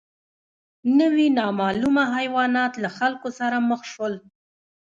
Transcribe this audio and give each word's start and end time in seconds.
نوي 0.99 1.27
نامعلومه 1.39 2.03
حیوانات 2.15 2.73
له 2.83 2.89
خلکو 2.97 3.29
سره 3.39 3.57
مخ 3.69 3.81
شول. 3.91 4.13